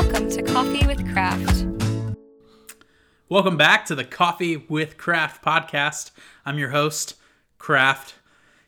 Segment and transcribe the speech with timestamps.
[0.00, 1.66] Welcome to Coffee with Craft.
[3.28, 6.10] Welcome back to the Coffee with Craft podcast.
[6.46, 7.16] I'm your host,
[7.58, 8.14] Craft.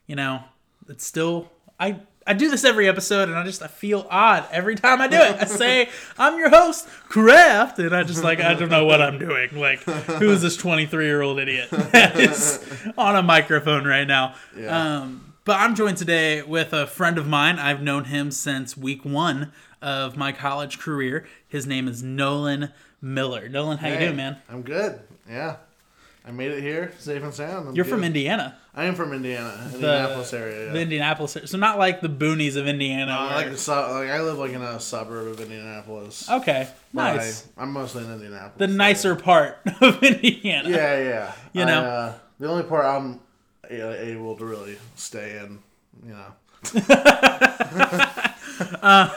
[0.06, 0.44] You know,
[0.90, 1.50] it's still
[1.80, 5.08] I I do this every episode and I just I feel odd every time I
[5.08, 5.36] do it.
[5.40, 5.88] I say
[6.18, 9.58] I'm your host, Craft, and I just like I don't know what I'm doing.
[9.58, 12.62] Like who is this 23 year old idiot that is
[12.98, 14.34] on a microphone right now?
[14.54, 14.98] Yeah.
[14.98, 17.58] Um, but I'm joined today with a friend of mine.
[17.58, 19.50] I've known him since week one
[19.82, 21.26] of my college career.
[21.48, 23.48] His name is Nolan Miller.
[23.48, 24.36] Nolan, how you doing, man?
[24.48, 25.00] I'm good.
[25.28, 25.56] Yeah.
[26.24, 27.68] I made it here, safe and sound.
[27.68, 28.04] I'm You're from.
[28.04, 28.56] Indiana.
[28.74, 30.66] I am from Indiana, Indianapolis area.
[30.66, 30.72] Yeah.
[30.72, 33.12] The Indianapolis, so not like the boonies of Indiana.
[33.12, 36.30] Uh, where- like, the like I live like in a suburb of Indianapolis.
[36.30, 37.48] okay, nice.
[37.58, 38.58] I, am mostly in Indianapolis.
[38.58, 40.68] the so- nicer part of Indiana.
[40.70, 41.32] Yeah, yeah.
[41.52, 41.84] You I, know?
[41.84, 43.18] uh, the only part I'm
[43.68, 45.58] uh, able to really stay in,
[46.06, 46.32] you know.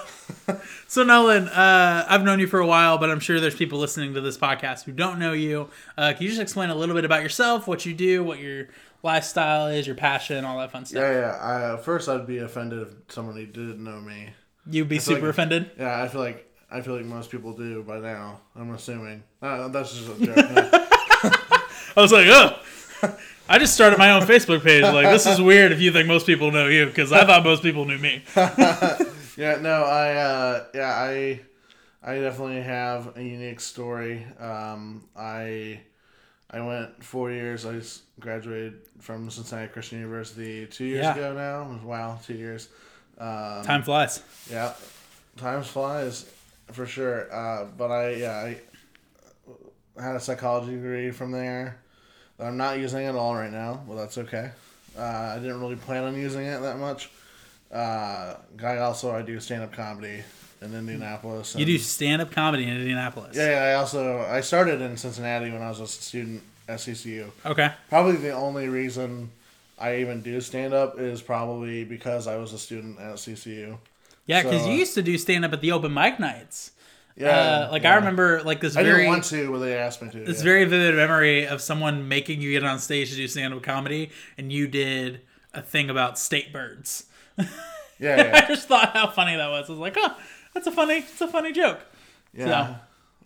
[0.87, 4.13] So Nolan, uh, I've known you for a while, but I'm sure there's people listening
[4.13, 5.69] to this podcast who don't know you.
[5.97, 8.67] Uh, can you just explain a little bit about yourself, what you do, what your
[9.03, 11.01] lifestyle is, your passion, all that fun stuff?
[11.01, 11.37] Yeah, yeah.
[11.41, 14.29] I, uh, first, I'd be offended if someone who didn't know me.
[14.69, 15.71] You'd be super like- offended.
[15.77, 18.39] Yeah, I feel like I feel like most people do by now.
[18.55, 19.23] I'm assuming.
[19.41, 20.35] Uh, that's just a joke.
[20.37, 21.61] I
[22.01, 22.59] was like, oh.
[23.47, 24.81] I just started my own Facebook page.
[24.81, 27.61] Like, this is weird if you think most people know you, because I thought most
[27.61, 28.23] people knew me.
[29.37, 31.41] Yeah, no, I uh yeah, I
[32.03, 34.25] I definitely have a unique story.
[34.39, 35.81] Um I
[36.49, 37.65] I went four years.
[37.65, 37.81] I
[38.19, 41.13] graduated from Cincinnati Christian University two years Yeah.
[41.15, 41.79] ago now.
[41.83, 42.69] Wow, two years.
[43.17, 44.21] Um, Time flies.
[44.49, 44.73] Yeah,
[45.37, 46.25] time flies
[46.71, 47.33] for sure.
[47.33, 48.53] Uh, but I yeah
[49.97, 51.77] I had a psychology degree from there
[52.37, 53.81] that I'm not using at all right now.
[53.87, 54.51] Well, that's okay.
[54.97, 57.09] Uh, I didn't really plan on using it that much.
[57.75, 60.23] Uh, I also I do stand up comedy
[60.61, 61.55] in Indianapolis.
[61.55, 63.35] You do stand up comedy in Indianapolis.
[63.35, 63.63] Yeah, yeah.
[63.63, 67.29] I also I started in Cincinnati when I was a student at CCU.
[67.45, 67.71] Okay.
[67.89, 69.29] Probably the only reason
[69.77, 73.77] I even do stand up is probably because I was a student at CCU.
[74.25, 76.71] Yeah, because So, you used to do stand up at the open mic nights.
[77.17, 77.93] Yeah, uh, like yeah.
[77.93, 80.25] I remember, like this I very didn't want to, but they asked me to.
[80.25, 80.43] this yeah.
[80.43, 84.11] very vivid memory of someone making you get on stage to do stand up comedy,
[84.37, 85.21] and you did
[85.53, 87.05] a thing about state birds.
[87.99, 89.69] yeah, I just thought how funny that was.
[89.69, 90.15] I was like, oh,
[90.53, 91.79] that's a funny, it's a funny joke.
[92.33, 92.75] Yeah.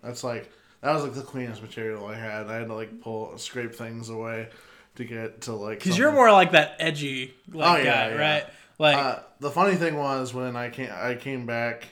[0.04, 0.50] That's like
[0.82, 2.48] that was like the cleanest material I had.
[2.48, 4.50] I had to like pull scrape things away
[4.96, 8.22] to get to like Because you're more like that edgy like Oh, yeah, guy, yeah.
[8.34, 8.46] right?
[8.78, 11.90] Like, Uh, the funny thing was when I came I came back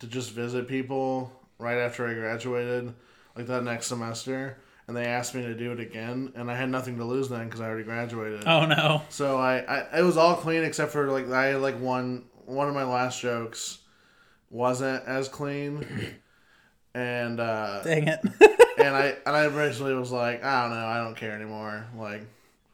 [0.00, 2.92] to just visit people right after I graduated,
[3.36, 6.68] like that next semester, and they asked me to do it again, and I had
[6.70, 8.44] nothing to lose then because I already graduated.
[8.46, 11.78] oh no, So I, I it was all clean except for like I had like
[11.80, 13.78] one one of my last jokes
[14.50, 15.86] wasn't as clean.
[16.96, 18.20] And uh dang it!
[18.78, 21.86] and I and I originally was like, I don't know, I don't care anymore.
[21.98, 22.22] Like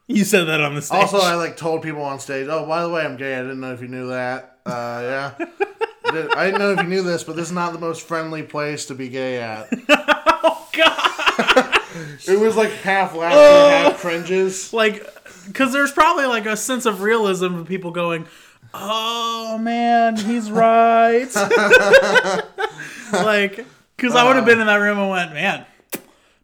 [0.08, 1.00] you said that on the stage.
[1.00, 3.60] also I like told people on stage, Oh, by the way, I'm gay, I didn't
[3.60, 4.58] know if you knew that.
[4.66, 5.46] Uh yeah.
[6.36, 8.84] I didn't know if you knew this, but this is not the most friendly place
[8.86, 9.68] to be gay at.
[9.88, 11.79] oh god,
[12.26, 13.68] It was like half laughing, Oh.
[13.68, 14.72] half cringes.
[14.72, 15.06] like,
[15.46, 18.26] because there's probably like a sense of realism of people going,
[18.74, 21.28] "Oh man, he's right."
[23.12, 23.64] like,
[23.96, 25.64] because I would have been in that room and went, "Man,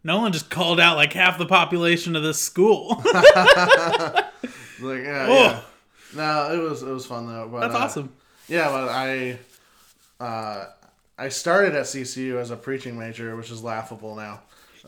[0.05, 3.03] Nolan just called out like half the population of this school."
[4.79, 5.35] Like yeah, Oh.
[5.35, 5.61] yeah.
[6.15, 7.49] No, it was it was fun though.
[7.51, 8.13] But, That's uh, awesome.
[8.47, 9.39] Yeah, but I
[10.21, 10.67] uh,
[11.17, 14.41] I started at CCU as a preaching major, which is laughable now.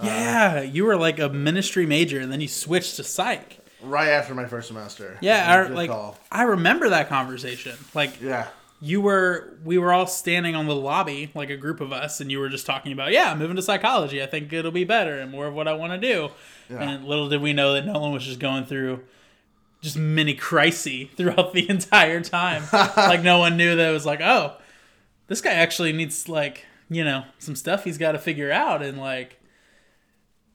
[0.03, 3.59] Yeah, you were like a ministry major, and then you switched to psych.
[3.83, 5.19] Right after my first semester.
[5.21, 6.19] Yeah, I, like call.
[6.33, 7.77] I remember that conversation.
[7.95, 8.49] Like Yeah.
[8.81, 12.31] you were, we were all standing on the lobby, like a group of us, and
[12.31, 14.21] you were just talking about, yeah, I'm moving to psychology.
[14.23, 16.31] I think it'll be better and more of what I want to do.
[16.69, 16.83] Yeah.
[16.83, 19.05] And little did we know that Nolan was just going through
[19.81, 22.65] just mini crisis throughout the entire time.
[22.97, 24.57] like no one knew that it was like, oh,
[25.29, 28.99] this guy actually needs like you know some stuff he's got to figure out and
[28.99, 29.38] like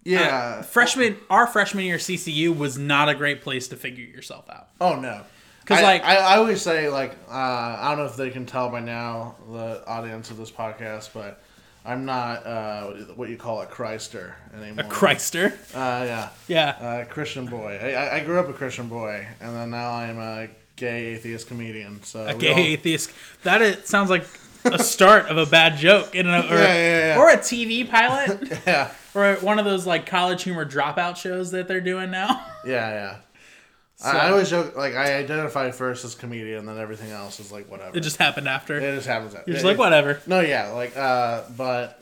[0.06, 0.62] Yeah.
[0.64, 4.68] freshman our freshman year CCU was not a great place to figure yourself out.
[4.82, 5.22] oh no.
[5.62, 8.70] Because like- I, I always say like uh, I don't know if they can tell
[8.70, 11.42] by now the audience of this podcast, but
[11.86, 14.86] I'm not uh, what you call a Christer anymore.
[14.86, 15.54] A Christer.
[15.74, 16.30] Uh, yeah.
[16.48, 16.70] Yeah.
[16.70, 17.80] Uh, Christian boy.
[17.82, 21.48] I, I- I grew up a Christian boy, and then now I'm a gay atheist
[21.48, 22.02] comedian.
[22.04, 23.12] So A gay all- atheist.
[23.44, 24.26] That is, sounds like
[24.66, 27.20] a start of a bad joke in a, or, Yeah, yeah, yeah.
[27.20, 31.68] or a TV pilot yeah, or one of those like college humor dropout shows that
[31.68, 32.46] they're doing now.
[32.66, 33.16] yeah, yeah.
[33.96, 37.52] So I, I always joke like I identify first as comedian, then everything else is
[37.52, 37.96] like whatever.
[37.98, 38.78] it just happened after.
[38.78, 39.34] it just happens.
[39.46, 40.20] You're just like whatever.
[40.28, 42.00] No, yeah, like uh, but.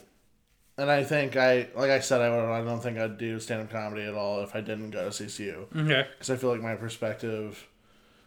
[0.77, 2.39] And I think I, like I said, I would.
[2.49, 5.09] I don't think I'd do stand up comedy at all if I didn't go to
[5.09, 5.67] CCU.
[5.77, 6.07] Okay.
[6.11, 7.67] because I feel like my perspective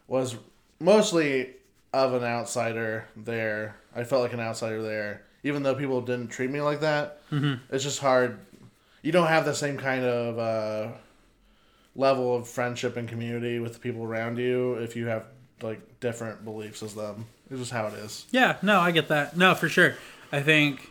[0.06, 0.37] was
[0.78, 1.54] mostly
[1.94, 3.76] of an outsider there.
[3.94, 7.20] I felt like an outsider there, even though people didn't treat me like that.
[7.31, 7.75] Mm-hmm.
[7.75, 8.38] It's just hard.
[9.02, 10.93] You don't have the same kind of uh,
[11.94, 15.25] level of friendship and community with the people around you if you have
[15.62, 17.26] like different beliefs as them.
[17.50, 18.26] It's just how it is.
[18.31, 19.37] Yeah, no, I get that.
[19.37, 19.94] No, for sure.
[20.32, 20.90] I think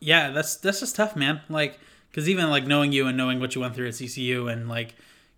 [0.00, 1.40] yeah, that's that's just tough, man.
[1.48, 1.78] Like
[2.12, 4.94] cuz even like knowing you and knowing what you went through at CCU and like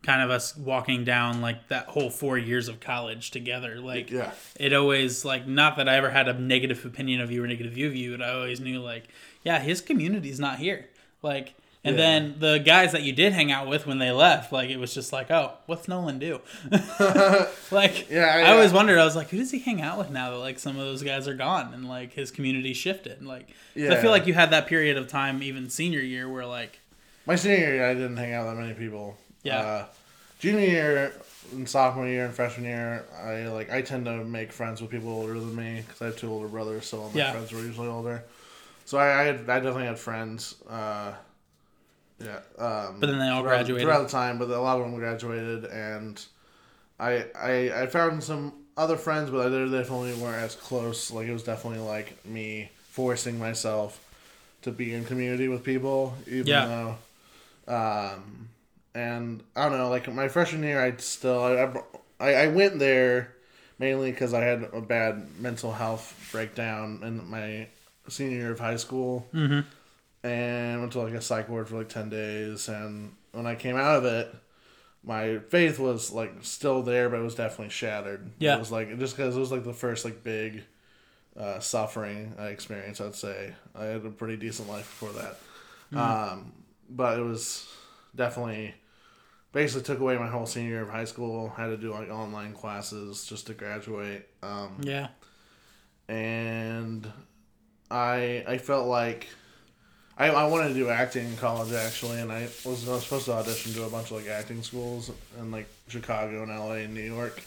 [0.06, 4.31] kind of us walking down like that whole 4 years of college together, like Yeah.
[4.58, 7.73] it always like not that I ever had a negative opinion of you or negative
[7.73, 9.05] view of you, but I always knew like
[9.43, 10.88] yeah, his community's not here.
[11.23, 11.55] Like
[11.85, 12.03] and Yeah.
[12.03, 14.93] then the guys that you did hang out with when they left, like it was
[14.94, 16.41] just like, oh, what's Nolan do?
[17.70, 18.99] like, Yeah, I always wondered.
[18.99, 21.03] I was like, who does he hang out with now that like some of those
[21.03, 23.23] guys are gone and like his community shifted?
[23.25, 23.56] Like, 'cause
[23.91, 24.00] I Yeah.
[24.03, 26.81] feel like you had that period of time, even senior year, where like,
[27.26, 29.17] My senior year, I didn't hang out with that many people.
[29.46, 29.60] Yeah.
[29.60, 29.84] Uh,
[30.38, 31.12] junior year
[31.52, 35.10] and sophomore year and freshman year, I like I tend to make friends with people
[35.10, 37.32] older than me because I have two older brothers, so all my Yeah.
[37.32, 38.25] friends were usually older.
[38.84, 40.54] So I I, had, I definitely had friends.
[40.69, 41.12] Uh,
[42.19, 42.38] yeah.
[42.58, 43.82] Um, But then they all throughout- graduated.
[43.87, 46.22] throughout the time, but a lot of them graduated, and
[46.98, 51.10] I I I found some other friends, but they definitely weren't as close.
[51.10, 54.00] Like it was definitely like me forcing myself
[54.62, 56.66] to be in community with people, even Yeah.
[56.66, 58.48] though, um,
[58.96, 63.34] and I don't know, like my freshman year, I still I I, I went there
[63.78, 67.69] mainly because I had a bad mental health breakdown in my
[68.08, 69.64] senior year of high school, Mhm.
[70.25, 73.76] and went to like a psych ward for like ten days, and when I came
[73.76, 74.34] out of it.
[75.04, 78.28] My faith was like still there, but it was definitely shattered.
[78.40, 78.56] Yeah.
[78.56, 80.64] it was like just because it was like the first like big
[81.38, 83.00] uh, suffering I experienced.
[83.00, 85.37] I'd say I had a pretty decent life before that,
[85.96, 86.52] um,
[86.90, 87.69] but it was
[88.16, 88.75] definitely
[89.56, 91.49] basically took away my whole senior year of high school.
[91.56, 95.08] Had to do like online classes just to graduate, um, yeah,
[96.08, 97.11] and
[97.91, 99.26] I I felt like.
[100.19, 103.26] I, I wanted to do acting in college actually, and I was, I was supposed
[103.26, 106.94] to audition to a bunch of like acting schools in like Chicago and LA and
[106.94, 107.38] New York,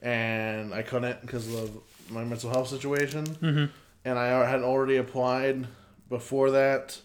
[0.00, 1.70] and I couldn't because of
[2.10, 3.26] my mental health situation.
[3.26, 3.68] Mhm.
[4.04, 5.66] And I had already applied
[6.08, 7.00] before that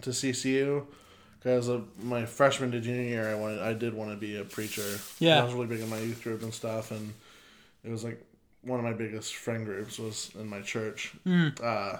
[0.00, 0.86] to CCU
[1.42, 3.28] because of my freshman to junior year.
[3.28, 4.98] I wanted I did want to be a preacher.
[5.18, 5.40] Yeah.
[5.40, 7.12] I was really big in my youth group and stuff, and
[7.84, 8.22] it was like
[8.62, 11.12] one of my biggest friend groups was in my church.
[11.62, 11.98] Uh,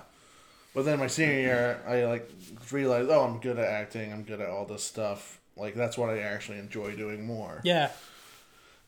[0.74, 2.30] but then my senior year, I like
[2.70, 4.12] realized, oh, I'm good at acting.
[4.12, 5.38] I'm good at all this stuff.
[5.56, 7.60] Like that's what I actually enjoy doing more.
[7.64, 7.90] yeah,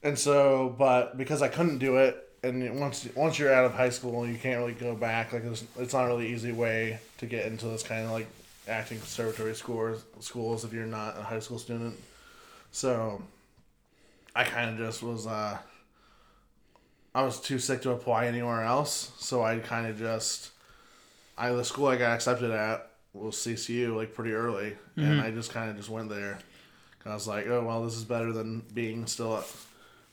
[0.02, 3.90] And so, but because I couldn't do it, and once once you're out of high
[3.90, 5.32] school, you can't really go back.
[5.32, 8.28] Like it's, it's not a really easy way to get into this kind of like
[8.68, 11.96] acting conservatory schools schools if you're not a high school student.
[12.70, 13.22] So,
[14.34, 15.26] I kind of just was.
[15.26, 15.58] uh
[17.14, 20.50] I was too sick to apply anywhere else, so I kind of just.
[21.38, 25.52] I the school I got accepted at was CCU like pretty early, and I just
[25.52, 26.38] kind of just went there.
[27.06, 29.44] I was like, oh well, this is better than being still at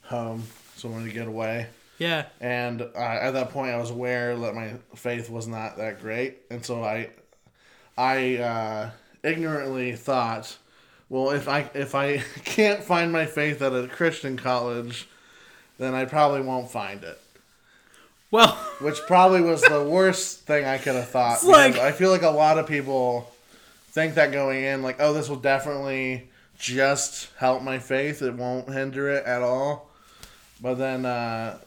[0.02, 0.42] home,
[0.76, 1.68] so I wanted to get away.
[1.98, 6.00] yeah, And uh, at that point, I was aware that my faith was not that
[6.00, 7.08] great, and so I,
[7.96, 8.90] I uh,
[9.22, 10.56] ignorantly thought,
[11.08, 15.08] well, if I if I can't find my faith at a Christian college,
[15.78, 17.20] then I probably won't find it.
[18.30, 21.44] well, Which probably was the worst thing I could have thought.
[21.44, 23.30] Like- I feel like a lot of people
[23.90, 28.22] think that going in, like, oh, this will definitely just help my faith.
[28.22, 29.90] It won't hinder it at all.
[30.62, 31.58] But then uh,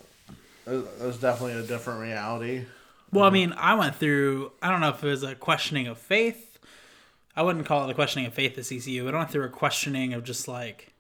[0.66, 2.66] it- was definitely a different reality.
[3.16, 3.26] Well.
[3.26, 4.52] I mean, I went through.
[4.62, 6.60] I don't know if it was a questioning of faith.
[7.36, 9.50] I wouldn't call it a questioning of faith at CCU, but I went through a
[9.50, 10.94] questioning of just like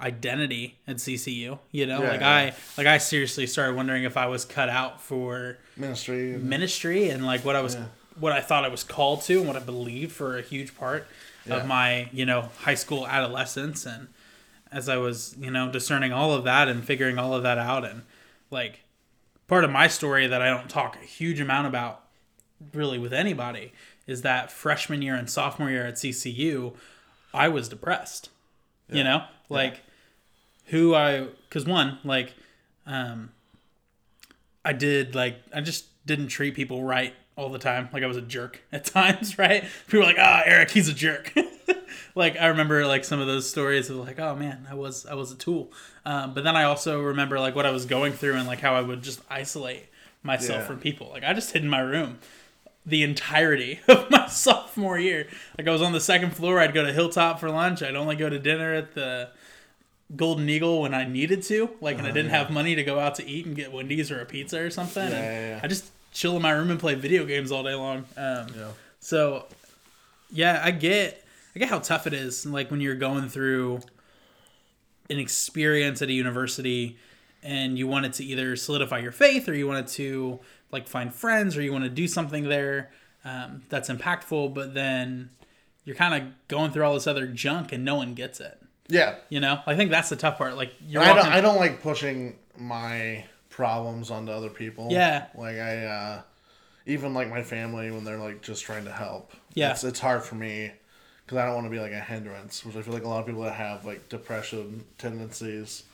[0.00, 1.58] identity at CCU.
[1.70, 2.30] You know, Yeah, like yeah.
[2.30, 6.34] I like I seriously started wondering if I was cut out for Ministry.
[6.34, 7.84] and- ministry and like what I was Yeah.
[8.18, 11.06] what I thought I was called to and what I believed for a huge part
[11.48, 14.08] of my, you know, high school adolescence and
[14.70, 17.84] as I was, you know, discerning all of that and figuring all of that out
[17.84, 18.02] and
[18.50, 18.80] like
[19.52, 22.04] part of my story that I don't talk a huge amount about
[22.72, 23.74] really with anybody
[24.06, 26.72] is that freshman year and sophomore year at CCU
[27.34, 28.30] I was depressed.
[28.90, 29.24] You know?
[29.50, 29.82] Like
[30.68, 32.32] who I cuz one like
[32.86, 33.32] um
[34.64, 37.90] I did like I just didn't treat people right all the time.
[37.92, 39.64] Like I was a jerk at times, right?
[39.84, 41.30] People were like, "Ah, Eric, he's a jerk."
[42.14, 45.14] like I remember like some of those stories of like, oh man, I was I
[45.14, 45.72] was a tool.
[46.04, 48.74] Um, but then I also remember like what I was going through and like how
[48.74, 49.86] I would just isolate
[50.22, 50.66] myself Yeah.
[50.66, 51.08] from people.
[51.10, 52.18] Like I just hid in my room
[52.84, 55.28] the entirety of my sophomore year.
[55.56, 56.58] Like I was on the second floor.
[56.58, 57.82] I'd go to Hilltop for lunch.
[57.82, 59.28] I'd only go to dinner at the
[60.14, 61.70] Golden Eagle when I needed to.
[61.80, 64.20] Like, and I didn't have money to go out to eat and get Wendy's or
[64.20, 65.02] a pizza or something.
[65.06, 65.60] Oh, yeah, yeah.
[65.62, 67.98] I just chill in my room and play video games all day long.
[68.16, 68.68] Um, Yeah.
[69.00, 69.46] so,
[70.30, 71.21] yeah, I get,
[71.54, 72.46] I get how tough it is.
[72.46, 73.80] Like when you're going through
[75.10, 76.96] an experience at a university
[77.42, 80.40] and you wanted to either solidify your faith or you wanted to
[80.70, 82.90] like find friends or you want to do something there
[83.24, 85.30] um, that's impactful, but then
[85.84, 88.58] you're kind of going through all this other junk and no one gets it.
[88.88, 89.16] Yeah.
[89.28, 90.56] You know, I think that's the tough part.
[90.56, 91.26] Like you're I don't.
[91.26, 94.88] I don't like pushing my problems onto other people.
[94.90, 95.26] Yeah.
[95.34, 96.22] Like I, uh,
[96.86, 99.32] even like my family when they're like just trying to help.
[99.54, 99.72] Yeah.
[99.72, 100.72] It's, it's hard for me
[101.32, 103.20] because I don't want to be like a hindrance, which I feel like a lot
[103.20, 105.84] of people that have like depression tendencies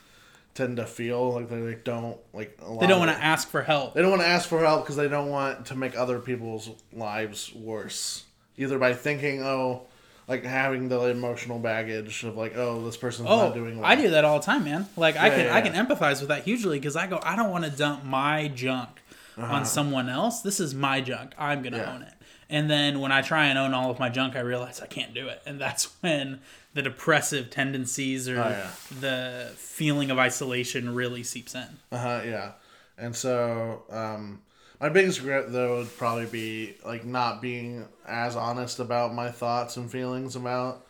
[0.53, 2.57] tend to feel like they like, don't like.
[2.61, 3.93] A lot they don't want to ask for help.
[3.93, 6.69] They don't want to ask for help because they don't want to make other people's
[6.91, 8.25] lives worse.
[8.57, 9.83] Either by thinking, oh,
[10.27, 13.85] like having the emotional baggage of like, oh, this person's Oh, not doing well.
[13.89, 14.87] I do that all the time, man.
[14.97, 17.35] Like I Yeah, can yeah, I can empathize with that hugely because I go I
[17.37, 18.89] don't want to dump my junk
[19.37, 20.41] on someone else.
[20.41, 21.31] This is my junk.
[21.37, 21.91] I'm gonna Uh-huh.
[21.93, 22.13] Own it.
[22.49, 25.13] And then when I try and own all of my junk, I realize I can't
[25.13, 26.41] do it, and that's when
[26.73, 28.71] the depressive tendencies or Oh, yeah.
[28.99, 31.67] the feeling of isolation really seeps in.
[31.91, 32.21] Uh huh.
[32.25, 32.51] Yeah.
[32.97, 34.41] And so, um,
[34.81, 39.77] my biggest regret though would probably be like not being as honest about my thoughts
[39.77, 40.85] and feelings about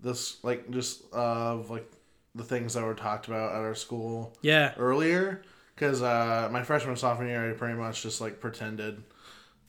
[0.00, 1.90] this, like just of like
[2.34, 5.42] the things that were talked about at our school Yeah, earlier.
[5.74, 9.02] Because uh, my freshman and sophomore year, I pretty much just like pretended,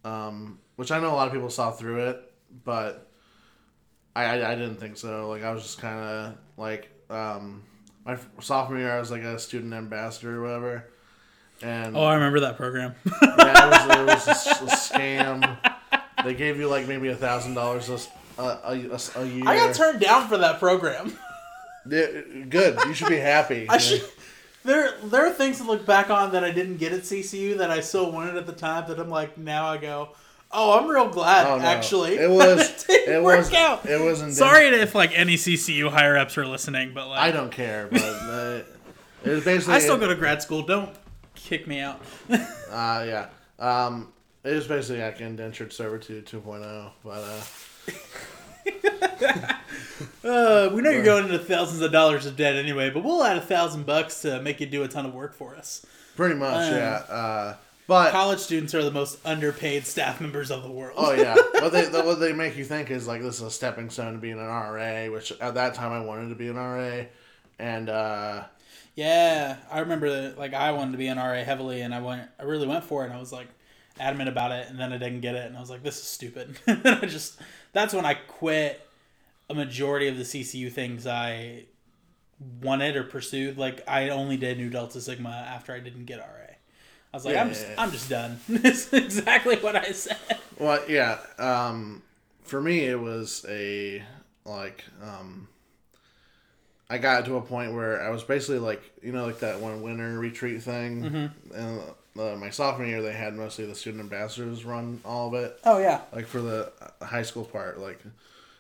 [0.06, 2.32] um, which I know a lot of people saw through it,
[2.64, 3.10] but
[4.16, 5.28] I I, I didn't think so.
[5.30, 7.64] Like I was just kind of like um,
[8.06, 10.86] my sophomore year, I was like a student ambassador or whatever.
[11.62, 12.96] And Oh, I remember that program.
[13.06, 14.66] yeah, it was, it was a, s- a
[14.98, 15.58] scam.
[16.24, 19.44] They gave you like maybe a thousand dollars a, a, a, a year.
[19.48, 21.18] I got turned down for that program.
[21.90, 22.08] Yeah,
[22.50, 22.78] Good.
[22.88, 23.68] You should be happy.
[23.70, 24.04] I should.
[24.66, 27.70] There, there are things to look back on that I didn't get at CCU that
[27.70, 28.88] I so wanted at the time.
[28.90, 30.10] That I'm like, now I go,
[30.52, 31.46] oh, I'm real glad.
[31.48, 31.64] Oh, no.
[31.64, 32.58] Actually, It was.
[32.58, 33.54] that didn't it work was.
[33.54, 33.86] out.
[33.86, 34.34] It wasn't.
[34.34, 38.02] Sorry if like any CCU higher ups are listening, but like, I don't care, but
[38.02, 38.62] uh,
[39.24, 39.76] it was basically.
[39.76, 40.64] I still go to grad school.
[40.64, 40.90] Don't
[41.36, 42.02] kick me out.
[42.72, 43.28] Uh, yeah.
[43.58, 44.12] Um,
[44.44, 47.42] it was basically like indentured servitude 2.0, but uh,
[50.26, 53.38] Uh, we know you're going into thousands of dollars of debt anyway, but we'll add
[53.38, 55.86] a thousand bucks to make you do a ton of work for us.
[56.16, 57.14] pretty much, Uh, yeah.
[57.14, 57.56] Uh,
[57.88, 60.96] but College students are the most underpaid staff members of the world.
[60.98, 63.92] oh yeah, what they what they make you think is like this is a stepping
[63.92, 67.04] stone to being an RA, which at that time I wanted to be an RA,
[67.60, 68.44] and uh,
[68.96, 72.28] Yeah, I remember that, like I wanted to be an RA heavily, and I went,
[72.40, 73.50] I really went for it, and I was like
[74.00, 76.04] adamant about it, and then I didn't get it, and I was like, this is
[76.06, 76.58] stupid.
[76.68, 77.40] and I just,
[77.72, 78.82] that's when I quit
[79.50, 81.66] a majority of the CCU things I
[82.62, 83.58] wanted or pursued.
[83.58, 86.26] Like I only did Nu Delta Sigma after I didn't get RA.
[87.14, 87.76] I was like, Yeah, I'm just, yeah.
[87.78, 88.40] I'm just done.
[88.50, 90.18] it's exactly what I said.
[90.60, 91.20] well, yeah.
[91.38, 92.02] Um,
[92.44, 94.04] for me, it was a
[94.46, 95.48] like um,
[96.90, 99.82] I got to a point where I was basically like you know like that one
[99.82, 101.56] winter retreat thing, Mm-hmm.
[101.60, 101.82] and
[102.20, 105.58] uh, my sophomore year they had mostly the student ambassadors run all of it.
[105.64, 106.02] Oh yeah.
[106.14, 106.72] like for the
[107.02, 108.00] high school part, like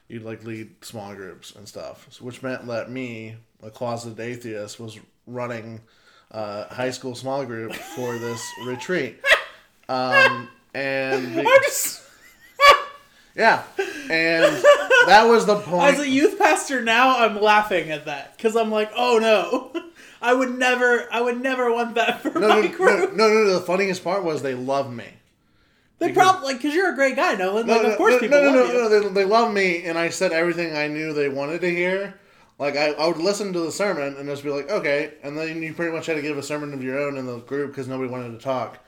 [0.08, 4.80] you'd like lead small groups and stuff, so, which meant that me, a closeted atheist,
[4.80, 5.82] was running
[6.32, 9.20] a high school small group for this retreat.
[9.90, 12.04] Um, and I'm just.
[13.36, 14.64] yeah, and
[15.08, 15.84] that was the point.
[15.94, 19.84] As a youth pastor now, I'm laughing at that because I'm like, oh no,
[20.22, 23.16] I would never, I would never want that for no, my no, no, group.
[23.16, 25.06] no, no, The funniest part was they love me.
[26.00, 27.68] They probably like because you're a great guy, Nolan.
[27.68, 28.90] Like, no, of course no, people no, no, love no, you.
[28.90, 32.20] no, They, they love me, and I said everything I knew they wanted to hear.
[32.60, 35.62] Like I, I would listen to the sermon and just be like, okay, and then
[35.62, 37.88] you pretty much had to give a sermon of your own in the group because
[37.88, 38.80] nobody wanted to talk.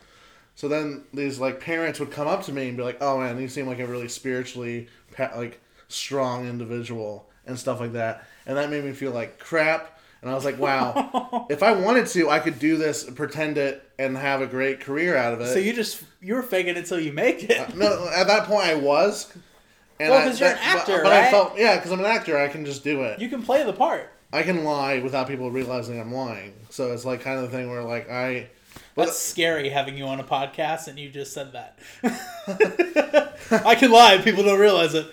[0.56, 3.40] So then these like parents would come up to me and be like, "Oh man,
[3.40, 4.88] you seem like a really spiritually
[5.20, 9.97] like strong individual and stuff like that," and that made me feel like crap.
[10.22, 13.84] And I was like, "Wow, if I wanted to, I could do this, pretend it,
[14.00, 16.86] and have a great career out of it." So you just you were faking it
[16.88, 17.60] till you make it.
[17.60, 19.32] Uh, no, at that point I was.
[20.00, 21.32] And Well, 'cause you're an that- but- actor, but, I right?
[21.32, 23.20] felt yeah, because I'm an actor, I can just do it.
[23.20, 24.12] You can play the part.
[24.34, 26.54] I can lie without people realizing I'm lying.
[26.70, 28.48] So it's like kind of the thing where like I,
[28.96, 31.80] That's scary having you on a podcast and you just said that.
[33.66, 35.08] I can lie, people don't realize it.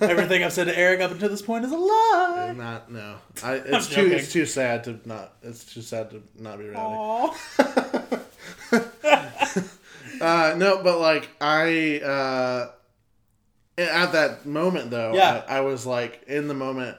[0.00, 2.54] Everything I've said to Eric up until this point is a lie.
[2.56, 3.16] Not no.
[3.42, 4.12] I, it's too joking.
[4.12, 5.34] it's too sad to not.
[5.42, 6.70] It's too sad to not be.
[6.74, 7.34] Aw.
[10.20, 12.70] Uh, no, but like I uh,
[13.78, 15.44] at that moment though, Yeah.
[15.48, 16.96] I, I was like in the moment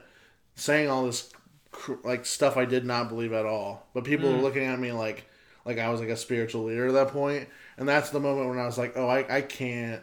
[0.54, 1.30] saying all this
[1.70, 4.36] cr- like stuff I did not believe at all, but people Mm.
[4.36, 5.26] were looking at me like
[5.66, 8.58] like I was like a spiritual leader at that point, and that's the moment when
[8.58, 10.00] I was like, oh, I I can't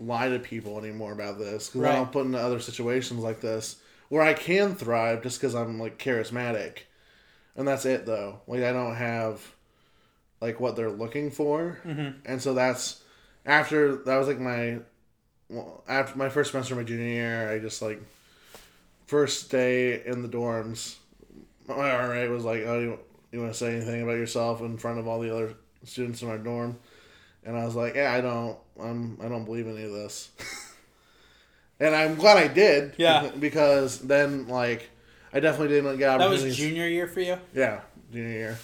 [0.00, 1.98] lie to people anymore about this because Right.
[1.98, 3.76] I'm put into other situations like this
[4.08, 6.78] where I can thrive just because I'm like charismatic,
[7.56, 8.40] and that's it though.
[8.46, 9.42] Like I don't have
[10.40, 12.20] like what they're looking for, Mm-hmm.
[12.24, 13.02] and so that's
[13.44, 14.78] after that was like my
[15.50, 17.50] well, after my first semester of my junior year.
[17.50, 18.00] I just like
[19.06, 20.96] first day in the dorms.
[21.66, 22.98] My RA was like, "Oh, you,
[23.32, 26.28] you want to say anything about yourself in front of all the other students in
[26.30, 26.78] our dorm?"
[27.48, 28.58] And I was like, "Yeah, I don't.
[28.78, 29.16] I'm.
[29.22, 30.28] I don't believe any of this."
[31.80, 32.92] and I'm glad I did.
[32.98, 33.30] Yeah.
[33.40, 34.90] Because then, like,
[35.32, 36.44] I definitely didn't get That opportunities.
[36.44, 37.38] was junior year for you?
[37.54, 37.80] Yeah,
[38.12, 38.58] junior year.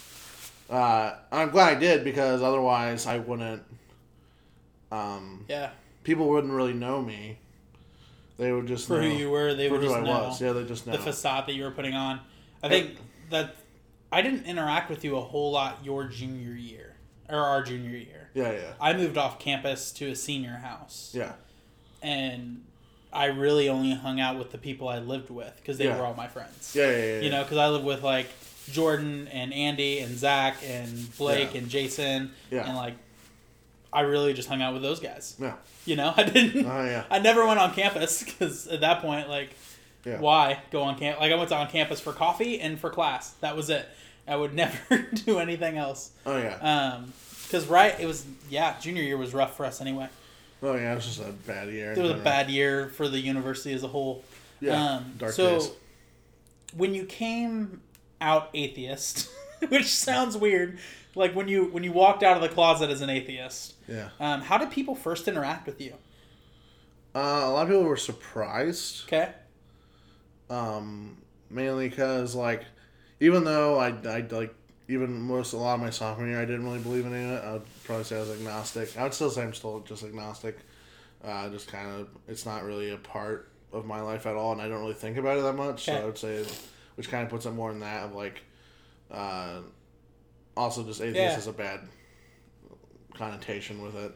[0.69, 3.63] Uh, I'm glad I did because otherwise I wouldn't.
[4.91, 5.71] Um, Yeah.
[6.03, 7.39] people wouldn't really know me.
[8.37, 10.23] They would just For know who you were, they for would who just I know
[10.27, 10.39] was.
[10.41, 10.93] Yeah, they just know.
[10.93, 12.19] the facade that you were putting on.
[12.61, 12.97] I think
[13.31, 13.55] that
[14.11, 16.95] I didn't interact with you a whole lot your junior year
[17.29, 18.24] or our junior year.
[18.35, 21.33] Yeah, yeah, I moved off campus to a senior house, yeah,
[22.03, 22.63] and
[23.11, 25.97] I really only hung out with the people I lived with because they Yeah.
[25.97, 26.73] were all my friends.
[26.75, 26.97] yeah, yeah.
[27.15, 28.27] yeah, You know, because I lived with like
[28.71, 32.67] Jordan and Andy and Zach and Blake and Jason, Yeah.
[32.67, 32.95] and like
[33.93, 35.35] I really just hung out with those guys.
[35.39, 35.53] yeah,
[35.85, 36.65] You know, I didn't.
[36.65, 37.05] Oh, yeah.
[37.09, 39.51] I never went on campus because at that point, like,
[40.03, 40.19] Yeah.
[40.19, 41.21] why go on camp?
[41.21, 43.29] Like, I went on campus for coffee and for class.
[43.39, 43.87] That was it.
[44.27, 46.11] I would never do anything else.
[46.25, 46.55] Oh yeah.
[46.57, 47.13] Um,
[47.45, 50.07] because right, it was yeah, junior year was rough for us anyway.
[50.63, 50.91] oh yeah.
[50.93, 51.93] It was just a bad year.
[51.93, 54.23] It was a bad year for the university as a whole.
[54.59, 54.95] Yeah.
[54.97, 55.71] Um, dark so days.
[56.75, 57.81] when you came
[58.21, 59.29] out atheist,
[59.69, 60.79] which sounds weird,
[61.15, 64.09] like when you when you walked out of the closet as an atheist, Yeah.
[64.19, 65.93] um, how did people first interact with you?
[67.13, 69.03] Uh, a lot of people were surprised.
[69.05, 69.29] Okay.
[70.49, 71.17] um,
[71.49, 72.63] mainly because like
[73.19, 74.53] even though I, I like
[74.87, 77.31] even most a lot of my sophomore year I didn't really believe in any of
[77.31, 77.43] it.
[77.43, 78.97] I would probably say I was agnostic.
[78.97, 80.57] I would still say I'm still just agnostic.
[81.23, 84.61] Uh, just kind of it's not really a part of my life at all, and
[84.61, 85.89] I don't really think about it that much.
[85.89, 85.97] Okay.
[85.97, 86.45] So I would say,
[86.95, 88.41] which kind of puts it more in that of like,
[89.11, 89.61] uh,
[90.55, 91.37] also just atheist Yeah.
[91.37, 91.81] is a bad
[93.15, 94.11] connotation with it.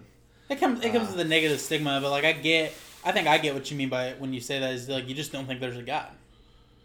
[0.50, 3.28] It comes it comes Uh, with a negative stigma, but like I get, I think
[3.28, 5.32] I get what you mean by it when you say that is like you just
[5.32, 6.08] don't think there's a God.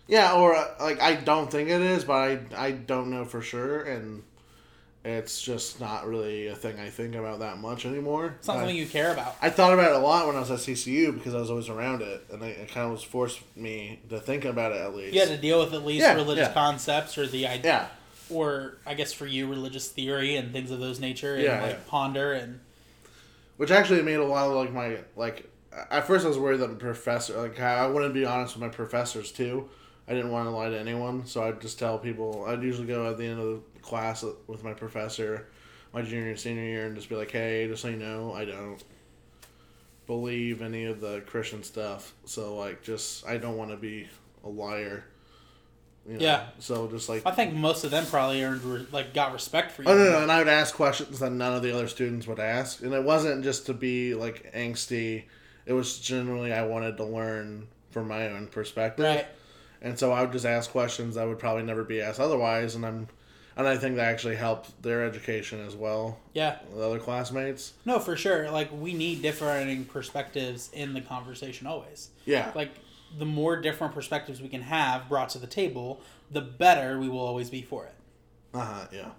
[0.06, 3.40] Yeah, or uh, like I don't think it is, but I I don't know for
[3.40, 4.22] sure, and
[5.04, 8.34] it's just not really a thing I think about that much anymore.
[8.38, 9.36] It's not I, something you care about.
[9.40, 11.68] I thought about it a lot when I was at CCU because I was always
[11.68, 14.94] around it, and it, it kind of was forced me to think about it at
[14.94, 15.14] least.
[15.14, 16.54] You had to deal with at least Yeah, religious yeah.
[16.54, 17.88] concepts or the idea,
[18.30, 21.86] yeah, or I guess for you, religious theory and things of those nature, and like
[21.86, 22.60] ponder and
[23.56, 25.50] which actually made a lot of like my like.
[25.90, 28.62] At first, I was worried that the professor like I I wouldn't be honest with
[28.62, 29.68] my professors too.
[30.06, 32.44] I didn't want to lie to anyone, so I'd just tell people.
[32.46, 35.46] I'd usually go at the end of the class with my professor,
[35.92, 38.44] my junior and senior year, and just be like, "Hey, just so you know, I
[38.44, 38.82] don't
[40.06, 42.14] believe any of the Christian stuff.
[42.26, 44.08] So like, just I don't want to be
[44.44, 45.04] a liar."
[46.06, 46.20] You know?
[46.20, 46.46] Yeah.
[46.58, 49.82] So just like I think most of them probably earned re- like got respect for
[49.84, 49.88] you.
[49.88, 52.40] Oh no, no, and I would ask questions that none of the other students would
[52.40, 55.24] ask, and it wasn't just to be like angsty.
[55.64, 59.26] It was generally I wanted to learn from my own perspective, Right.
[59.84, 62.84] And so I would just ask questions that would probably never be asked otherwise, and
[62.84, 63.06] I'm,
[63.56, 66.18] and I think that actually helped their education as well.
[66.32, 66.58] Yeah.
[66.74, 68.50] The other classmates, No, for sure.
[68.50, 72.08] Like we need differing perspectives in the conversation always.
[72.24, 72.70] yeah, Like
[73.16, 76.00] the more different perspectives we can have brought to the table,
[76.32, 77.94] the better we will always be for it.
[78.54, 79.10] uh huh, yeah.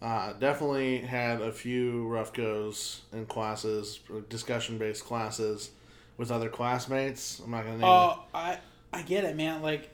[0.00, 5.70] Uh, definitely had a few rough goes in classes, discussion based classes
[6.16, 7.40] with other classmates.
[7.44, 8.58] I'm not gonna name Oh, I
[8.92, 9.62] I get it, man.
[9.62, 9.90] Like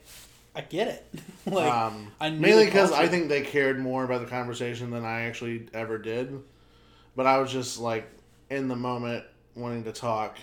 [0.55, 1.19] I get it.
[1.45, 5.21] like um, I mainly because I think they cared more about the conversation than I
[5.21, 6.41] actually ever did.
[7.15, 8.09] But I was just like
[8.49, 9.23] in the moment
[9.55, 10.37] wanting to talk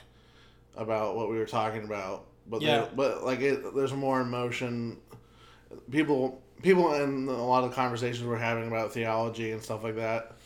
[0.76, 2.26] about what we were talking about.
[2.46, 2.78] But Yeah.
[2.78, 4.98] there, but like it, there's more emotion.
[5.90, 10.36] People people in a lot of conversations we're having about theology and stuff like that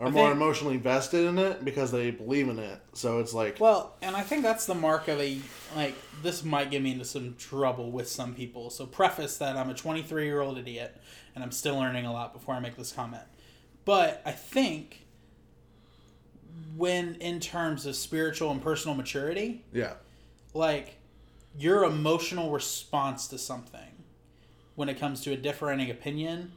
[0.00, 2.80] are I more think- emotionally vested in it because they believe in it.
[2.94, 5.38] So it's like Well, and I think that's the mark of a
[5.76, 8.70] like this might get me into some trouble with some people.
[8.70, 10.96] So preface that I'm a 23 year old idiot
[11.34, 13.22] and I'm still learning a lot before I make this comment.
[13.84, 15.06] But I think
[16.76, 19.94] when in terms of spiritual and personal maturity, yeah,
[20.54, 20.96] like
[21.56, 23.80] your emotional response to something
[24.74, 26.52] when it comes to a differing opinion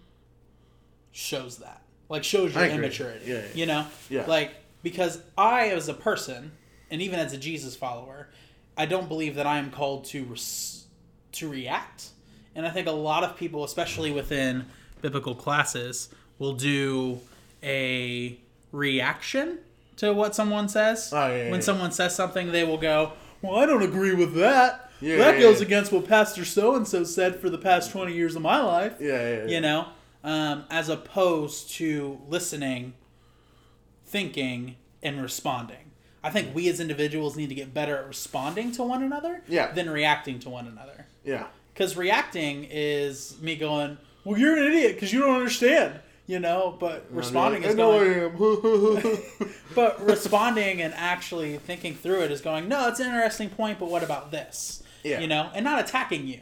[1.12, 1.82] shows that.
[2.09, 3.25] Like shows your immaturity.
[3.25, 3.45] Yeah, yeah.
[3.53, 3.87] You know?
[4.09, 4.25] Yeah.
[4.27, 4.51] Like
[4.83, 6.51] because I as a person
[6.89, 8.29] and even as a Jesus follower,
[8.77, 10.85] I don't believe that I am called to res-
[11.33, 12.09] to react.
[12.55, 14.65] And I think a lot of people, especially within
[15.01, 17.19] biblical classes, will do
[17.61, 18.39] a
[18.71, 19.59] reaction
[19.97, 21.11] to what someone says.
[21.13, 21.59] Oh, yeah, when yeah.
[21.59, 24.91] someone says something, they will go, "Well, I don't agree with that.
[25.01, 28.35] Yeah, that goes against what Pastor so and so said for the past twenty years
[28.35, 29.47] of my life." Yeah, yeah, yeah.
[29.47, 29.87] You know,
[30.23, 32.93] um, as opposed to listening,
[34.06, 35.91] thinking, and responding.
[36.23, 39.71] I think we as individuals need to get better at responding to one another Yeah.
[39.71, 41.06] than reacting to one another.
[41.23, 41.47] Yeah.
[41.73, 46.75] Because reacting is me going, "Well, you're an idiot because you don't understand," you know.
[46.80, 49.53] But responding I is know going, I am.
[49.75, 53.89] but responding and actually thinking through it is going, no, it's an interesting point, but
[53.89, 54.82] what about this?
[55.03, 55.19] Yeah.
[55.19, 56.39] You know, and not attacking you.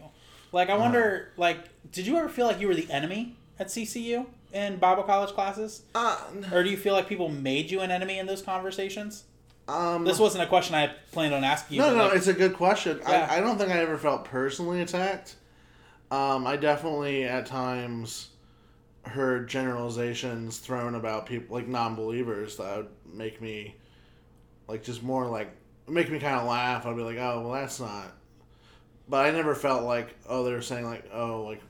[0.54, 1.58] Like, I wonder, like,
[1.92, 5.84] did you ever feel like you were the enemy at CCU in Bible college classes?
[5.94, 6.20] uh,
[6.52, 9.24] Or do you feel like people made you an enemy in those conversations?
[9.68, 11.82] um, This wasn't a question I planned on asking you.
[11.82, 13.00] No, no, like, it's a good question.
[13.08, 13.28] Yeah.
[13.30, 15.36] I, I don't think I ever felt personally attacked.
[16.12, 18.30] Um, I definitely at times
[19.04, 23.76] heard generalizations thrown about people like non-believers that would make me
[24.68, 25.50] like just more like
[25.88, 26.86] make me kind of laugh.
[26.86, 28.14] I'd be like, oh, well, that's not.
[29.08, 31.62] But I never felt like oh they're saying like oh like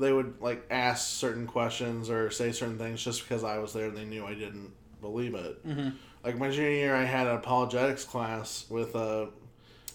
[0.00, 3.86] they would like ask certain questions or say certain things just because I was there
[3.86, 5.66] and they knew I didn't believe it.
[5.66, 5.94] Mhm.
[6.24, 9.26] Like my junior year, I had an apologetics class with uh,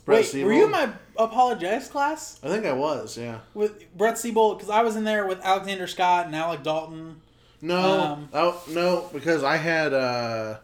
[0.06, 0.46] Brett Wait, Siebold.
[0.48, 3.40] were you in my apologetics class I think I was, yeah.
[3.54, 4.58] with Brett Siebold?
[4.58, 7.22] Because I was in there with Alexander Scott and Alec Dalton.
[7.62, 10.58] No, Um, oh, no, because I had uh,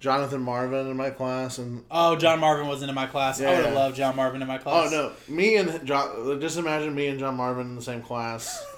[0.00, 3.40] Jonathan Marvin in my class, and Oh, John Marvin wasn't in my class.
[3.40, 3.78] I would have yeah.
[3.78, 4.90] loved John Marvin in my class.
[4.92, 6.40] oh no, me and John.
[6.40, 8.64] Just imagine me and John Marvin in the same class.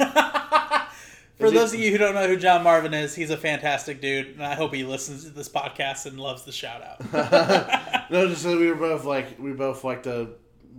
[1.38, 4.00] For he- those of you who don't know who John Marvin is, he's a fantastic
[4.00, 7.12] dude, and I hope he listens to this podcast and loves the shout out.
[8.10, 10.28] no, just that we were both like we both like to,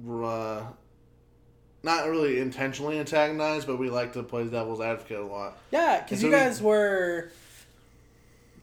[0.10, 0.62] uh,
[1.84, 5.58] not really intentionally antagonize, but we like to play devil's advocate a lot.
[5.71, 7.32] yeah, because So you we- guys were.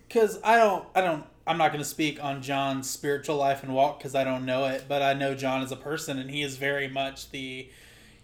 [0.08, 3.74] Because I don't, I don't, I'm not going to speak on John's spiritual life and
[3.74, 6.42] walk because I don't know it, but I know John as a person, and he
[6.42, 7.68] is very much the.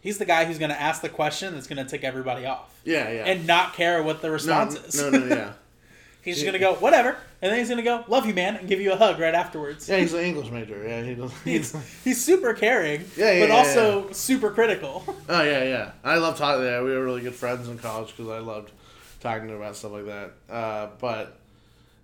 [0.00, 2.72] He's the guy who's going to ask the question that's going to tick everybody off
[2.84, 3.24] Yeah, yeah.
[3.24, 5.00] and not care what the no, response is.
[5.02, 5.52] no, no, yeah.
[6.22, 8.54] he's just going to go whatever, and then he's going to go love you, man,
[8.54, 9.88] and give you a hug right afterwards.
[9.88, 10.80] Yeah, he's an English major.
[10.86, 11.32] Yeah, he does.
[11.42, 15.02] He's, he's super caring, Yeah, yeah, but yeah, also super critical.
[15.28, 15.90] Oh yeah, yeah.
[16.04, 16.64] I love talking.
[16.64, 18.70] Yeah, we were really good friends in college because I loved
[19.18, 20.30] talking to him about stuff like that.
[20.48, 21.36] Uh, but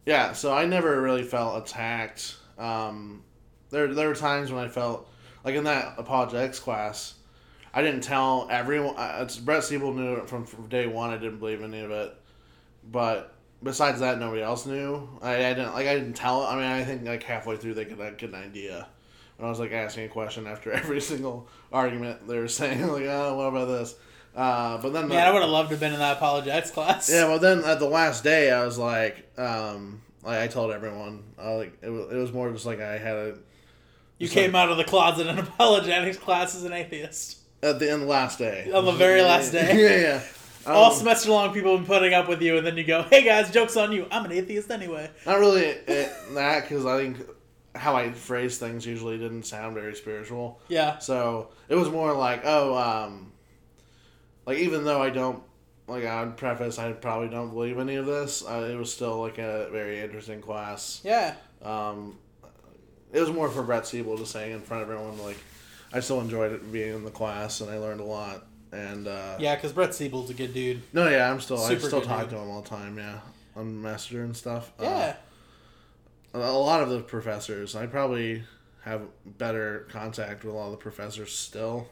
[0.06, 2.36] yeah, so I never really felt attacked.
[2.58, 3.22] Um,
[3.70, 5.08] there, there were times when I felt
[5.44, 7.14] like in that apologetics class,
[7.74, 8.94] I didn't tell everyone.
[9.44, 11.10] Brett Siebel knew it from, from day one.
[11.10, 12.14] I didn't believe any of it,
[12.90, 15.08] but besides that, nobody else knew.
[15.22, 15.86] I, I didn't like.
[15.86, 16.42] I didn't tell.
[16.42, 18.88] I mean, I think like halfway through they could get an idea.
[19.36, 23.04] When I was like asking a question after every single argument, they were saying like,
[23.04, 23.94] "Oh, what about this?"
[24.34, 27.10] Uh, but then, Man, I would have loved to have been in that apologetics class.
[27.10, 27.26] yeah.
[27.28, 31.50] Well, then at the last day, I was like, um, like I told everyone, I
[31.54, 33.34] like it was, it was more just like I had a
[34.18, 37.38] you came like- out of the closet in apologetics class as an atheist.
[37.62, 39.76] at the end, last day, On the very last day?
[39.76, 40.22] yeah, yeah.
[40.72, 43.02] All Um, semester long, people have been putting up with you, and then you go,
[43.02, 44.06] "Hey guys, jokes on you.
[44.12, 47.16] I'm an atheist anyway." Not really it, that because I think
[47.74, 50.60] how I phrase things usually didn't sound very spiritual.
[50.68, 53.31] Yeah, So it was more like, oh, um,
[54.46, 55.42] like even though I don't,
[55.88, 58.42] like I would preface, I probably don't believe any of this.
[58.44, 61.00] Uh, it was still like a very interesting class.
[61.04, 62.18] yeah, Um,
[63.12, 65.36] it was more for Brett Siebel just saying in front of everyone, like
[65.92, 68.46] I still enjoyed it being in the class and I learned a lot.
[68.72, 69.54] And uh, yeah.
[69.54, 70.82] Because Brett Siebel's a good dude.
[70.94, 72.30] no, yeah, I'm still I Super still good talk dude.
[72.30, 72.96] to him all the time.
[72.96, 73.18] Yeah,
[73.54, 74.72] on Messenger and stuff.
[74.78, 75.16] Uh, Yeah,
[76.34, 77.76] a lot of the professors.
[77.76, 78.44] I probably
[78.84, 81.86] have better contact with a lot of the professors still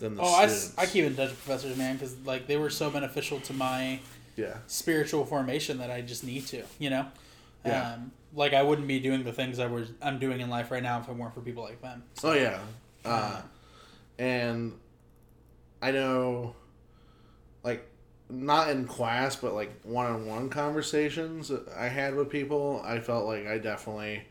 [0.00, 0.66] than the oh, I, students.
[0.66, 3.52] s- I keep in touch with professors, man, because like they were so beneficial to
[3.52, 4.00] my
[4.36, 4.56] yeah.
[4.66, 7.06] spiritual formation that I just need to, you know.
[7.64, 7.92] Yeah.
[7.92, 10.82] Um, like I wouldn't be doing the things I was I'm doing in life right
[10.82, 12.02] now if it weren't for people like them.
[12.24, 12.58] Oh yeah,
[13.04, 13.42] uh,
[14.18, 14.72] and
[15.82, 16.54] I know,
[17.62, 17.86] like,
[18.28, 22.82] not in class, but like one-on-one conversations I had with people.
[22.84, 24.22] I felt like I definitely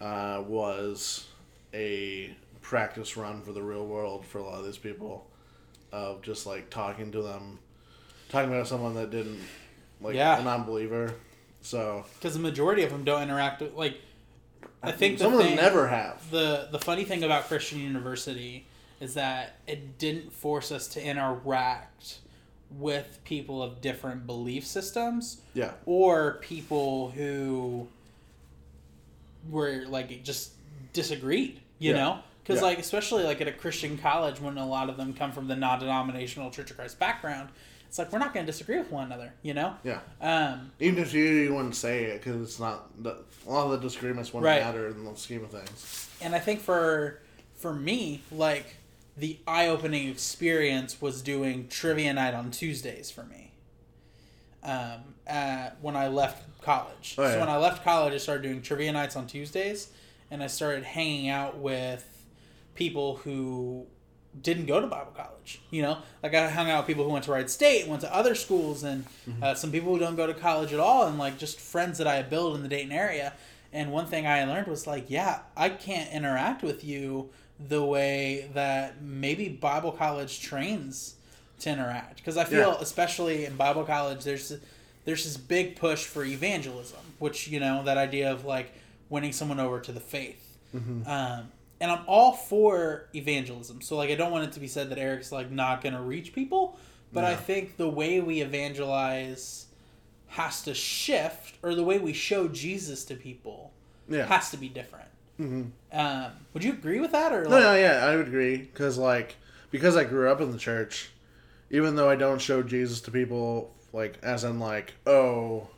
[0.00, 1.26] uh, was
[1.74, 2.34] a
[2.70, 5.24] practice run for the real world for a lot of these people,
[5.92, 7.60] of just like talking to them,
[8.28, 9.38] talking about someone that didn't
[10.00, 10.40] like Yeah.
[10.40, 11.14] a non-believer.
[11.62, 14.00] So because the majority of them don't interact with like
[14.82, 16.28] I think some of them never have.
[16.32, 18.66] the the funny thing about Christian University
[19.00, 22.18] is that it didn't force us to interact
[22.70, 25.72] with people of different belief systems Yeah.
[25.86, 27.86] or people who
[29.48, 30.52] were like just
[30.92, 31.96] disagreed you Yeah.
[31.96, 32.68] know because Yeah.
[32.68, 35.56] like especially like at a christian college when a lot of them come from the
[35.56, 37.48] non-denominational church of christ background
[37.88, 40.00] it's like we're not going to disagree with one another you know Yeah.
[40.20, 43.70] um Even if you, you wouldn't say it, because it's not the, a lot of
[43.72, 44.62] the disagreements wouldn't Right.
[44.62, 46.08] matter in the scheme of things.
[46.20, 47.20] and I think for
[47.56, 48.76] for me, like
[49.16, 53.52] the eye opening experience was doing trivia night on Tuesdays for me.
[54.62, 58.60] Um, uh, when I left college, Oh, so when I left college, I started doing
[58.62, 59.88] trivia nights on Tuesdays,
[60.30, 62.04] and I started hanging out with
[62.76, 63.86] people who
[64.42, 65.60] didn't go to Bible college.
[65.70, 68.14] You know, like I hung out with people who went to Wright State, went to
[68.14, 69.04] other schools, and
[69.42, 72.06] uh, some people who don't go to college at all, and like just friends that
[72.06, 73.32] I had built in the Dayton area.
[73.72, 78.50] And one thing I learned was like, yeah, I can't interact with you the way
[78.54, 81.14] that maybe Bible college trains
[81.60, 82.16] to interact.
[82.16, 82.80] Because I feel, Yeah.
[82.80, 84.52] especially in Bible college, there's
[85.06, 88.72] there's this big push for evangelism, which you know that idea of like
[89.08, 90.42] winning someone over to the faith.
[91.06, 91.48] Um,
[91.80, 93.80] and I'm all for evangelism.
[93.82, 96.32] So like I don't want it to be said that Eric's like not gonna reach
[96.32, 96.78] people,
[97.12, 99.66] but I think the way we evangelize
[100.28, 103.72] has to shift, or the way we show Jesus to people
[104.08, 104.26] Yeah.
[104.26, 105.08] has to be different.
[105.40, 105.70] Mhm.
[105.92, 108.98] Um, would you agree with that, or No, like, no, yeah, I would agree because
[108.98, 109.36] like
[109.70, 111.10] because I grew up in the church,
[111.70, 115.68] even though I don't show Jesus to people like as in like oh,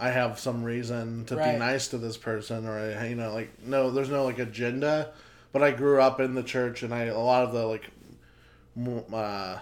[0.00, 3.50] I have some reason to be nice to this person or I- you know like
[3.62, 5.12] no, there's no like agenda,
[5.52, 7.90] but I grew up in the church and I a lot of the like
[9.12, 9.58] uh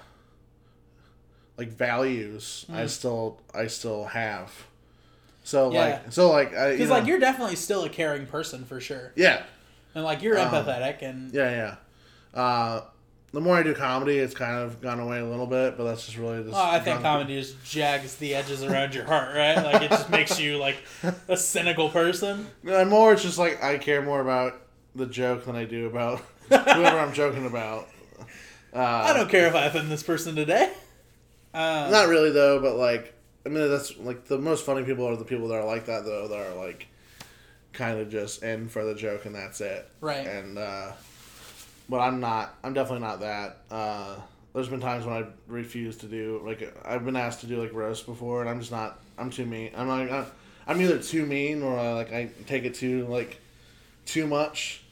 [1.56, 4.52] like values I still I still have.
[5.44, 5.72] So.
[5.72, 5.80] Yeah.
[5.80, 8.80] like so like I you Because know, like you're definitely still a caring person for
[8.80, 9.42] sure, yeah
[9.94, 11.50] and like you're Um, empathetic, and Yeah,
[12.34, 12.40] yeah.
[12.40, 12.82] Uh,
[13.32, 16.06] the more I do comedy, it's kind of gone away a little bit, but that's
[16.06, 16.56] just really just.
[16.56, 19.56] Oh, I think comedy just jags the edges around your heart, right?
[19.56, 20.76] Like it just makes you like
[21.28, 22.46] a cynical person.
[22.66, 24.60] And more, it's just like I care more about
[24.94, 27.88] the joke than I do about whoever I'm joking about.
[28.72, 30.72] Uh, I don't care if I offend this person today.
[31.54, 33.14] Um, Not really though, but like
[33.44, 36.04] I mean, that's like the most funny people are the people that are like that
[36.04, 36.28] though.
[36.28, 36.86] That are like
[37.72, 39.88] kind of just in for the joke and that's it.
[40.00, 40.26] Right.
[40.26, 40.92] And uh,
[41.88, 42.54] but I'm not.
[42.62, 43.58] I'm definitely not that.
[43.70, 44.16] Uh,
[44.54, 47.72] there's been times when I refuse to do like I've been asked to do like
[47.72, 48.98] roast before, and I'm just not.
[49.18, 49.70] I'm too mean.
[49.76, 50.10] I'm like
[50.66, 53.40] I'm, either too mean or I, like I take it too like
[54.06, 54.82] too much.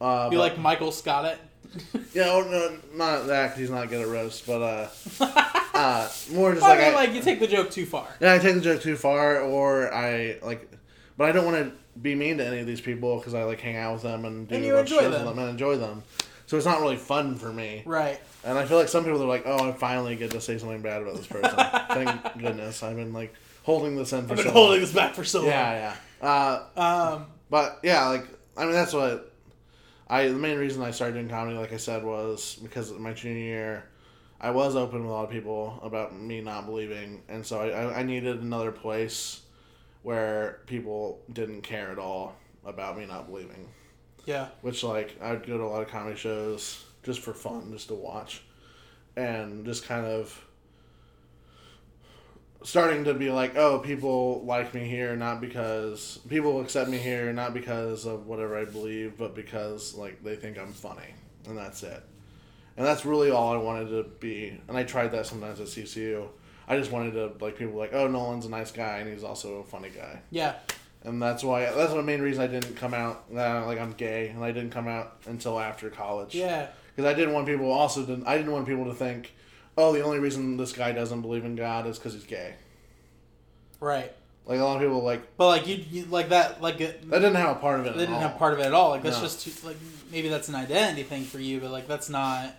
[0.00, 1.38] Uh, be but- like Michael Scott it.
[2.12, 4.88] yeah, oh, no, not that 'cause he's not good at roast, but uh,
[5.74, 8.06] uh, more just like mean, I, like you take the joke too far.
[8.20, 10.70] yeah, I take the joke too far, or I like,
[11.16, 13.60] but I don't want to be mean to any of these people because I like
[13.60, 15.38] hang out with them and do And you a bunch of enjoy with them.
[15.38, 16.02] and enjoy them.
[16.52, 18.20] So it's not really fun for me, Right.
[18.44, 20.82] and I feel like some people are like, "Oh, I finally get to say something
[20.82, 21.48] bad about this person."
[21.88, 24.80] Thank goodness, I've been like holding this in for I've been so holding long.
[24.80, 26.28] this back for so Yeah, yeah.
[26.28, 27.12] Uh, long.
[27.14, 29.32] Um, but yeah, like I mean, that's what
[30.10, 30.28] I.
[30.28, 33.84] The main reason I started doing comedy, like I said, was because my junior year,
[34.38, 38.00] I was open with a lot of people about me not believing, and so I,
[38.00, 39.40] I needed another place
[40.02, 42.34] where people didn't care at all
[42.66, 43.70] about me not believing.
[44.24, 44.48] Yeah.
[44.60, 47.88] Which like I would go to a lot of comedy shows just for fun, just
[47.88, 48.42] to watch,
[49.16, 50.44] and just kind of
[52.62, 57.32] starting to be like, oh, people like me here not because people accept me here
[57.32, 61.14] not because of whatever I believe, but because like they think I'm funny,
[61.46, 62.02] and that's it.
[62.76, 64.58] And that's really all I wanted to be.
[64.68, 66.28] And I tried that sometimes at CCU.
[66.66, 69.56] I just wanted to like people like, oh, Nolan's a nice guy and he's also
[69.56, 70.54] a funny guy Yeah.
[71.04, 73.24] And that's why that's the main reason I didn't come out.
[73.34, 76.34] Uh, like I'm gay, and I didn't come out until after college.
[76.34, 76.68] Yeah.
[76.94, 78.26] because I didn't want people also didn't.
[78.26, 79.32] I didn't want people to think,
[79.78, 82.54] oh, the only reason this guy doesn't believe in God is because he's gay.
[83.80, 84.12] Right.
[84.44, 87.20] Like a lot of people like But like you, you like that, like it, that
[87.20, 87.92] didn't have a part of it.
[87.94, 88.20] they didn't all.
[88.22, 88.90] have part of it at all.
[88.90, 89.22] Like that's No.
[89.22, 89.76] just too, like
[90.10, 92.52] maybe that's an identity thing for you, but like that's not,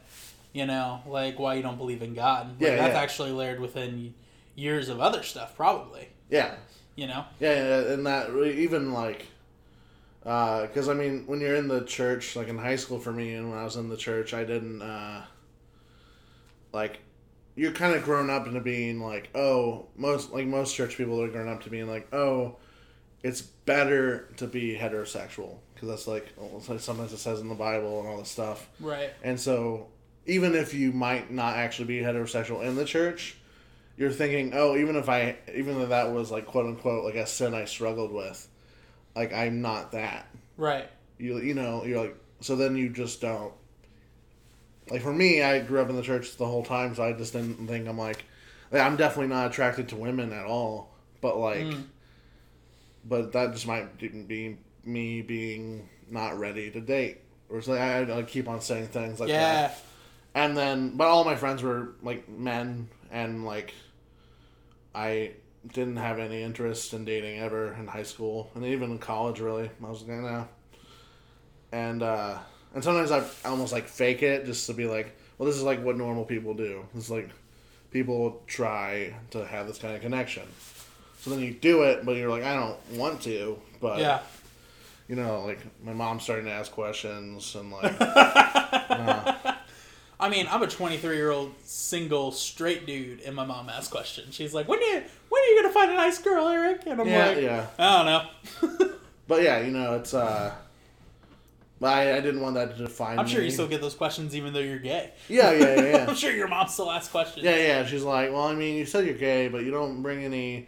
[0.53, 2.47] you know, like why you don't believe in God.
[2.51, 3.01] Like, Yeah, that's yeah.
[3.01, 4.13] actually layered within
[4.55, 6.07] years of other stuff, probably.
[6.29, 6.55] Yeah,
[6.95, 7.25] You know.
[7.39, 9.27] yeah, and that even like.
[10.21, 13.49] Because I mean, when you're in the church, like in high school for me, and
[13.49, 15.23] when I was in the church, I didn't uh,
[16.71, 16.99] like.
[17.55, 21.27] You're kind of grown up into being like, oh, most like most church people are
[21.27, 22.55] grown up to being like, oh,
[23.21, 27.99] it's better to be heterosexual because that's like like sometimes it says in the Bible
[27.99, 28.69] and all this stuff.
[28.79, 29.11] Right.
[29.23, 29.87] And so,
[30.25, 33.37] even if you might not actually be heterosexual in the church,
[33.97, 37.27] you're thinking, oh, even if I, even though that was like quote unquote like a
[37.27, 38.47] sin I struggled with,
[39.15, 40.27] like I'm not that.
[40.57, 40.89] Right.
[41.17, 43.53] You you know you're like so then you just don't.
[44.89, 47.31] Like for me, I grew up in the church the whole time, so I just
[47.33, 48.25] didn't think I'm like,
[48.71, 50.93] I'm definitely not attracted to women at all.
[51.21, 51.83] But like, mm.
[53.05, 57.81] but that just might be me being not ready to date, or something.
[57.81, 59.53] I, I keep on saying things like Yeah.
[59.53, 59.81] that.
[60.35, 63.73] And then, but all my friends were like men, and like,
[64.93, 65.31] I
[65.71, 69.39] didn't have any interest in dating ever in high school, and even in college.
[69.39, 70.47] Really, I was like, no.
[71.71, 72.37] And uh,
[72.73, 75.81] and sometimes I almost like fake it just to be like, well, this is like
[75.83, 76.85] what normal people do.
[76.95, 77.29] It's like
[77.91, 80.43] people try to have this kind of connection.
[81.19, 83.57] So then you do it, but you're like, I don't want to.
[83.79, 84.19] But Yeah.
[85.07, 87.93] you know, like my mom's starting to ask questions and like,
[90.23, 94.33] I mean, I'm a 23 year old single straight dude, and my mom asks questions.
[94.33, 97.07] She's like, "When you when are you gonna find a nice girl, Eric?" And I'm
[97.07, 97.67] yeah, like, yeah.
[97.77, 98.89] "I don't know."
[99.25, 100.53] But yeah, you know, it's uh,
[101.81, 103.15] I, I didn't want that to define.
[103.15, 103.21] Me.
[103.21, 103.45] I'm sure me.
[103.45, 105.11] you still get those questions even though you're gay.
[105.29, 106.05] Yeah, yeah, yeah, yeah.
[106.09, 107.45] I'm sure your mom still asks questions.
[107.45, 107.85] Yeah, yeah.
[107.85, 110.67] She's like, well, I mean, you said you're gay, but you don't bring any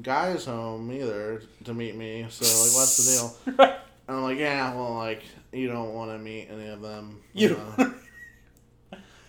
[0.00, 2.26] guys home either to meet me.
[2.28, 3.56] So like, what's the deal?
[3.58, 3.78] Right.
[4.08, 7.20] And I'm like, yeah, well, like you don't want to meet any of them.
[7.34, 7.50] You.
[7.50, 7.94] know.